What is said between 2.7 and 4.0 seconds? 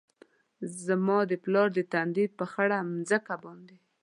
مځکه باندي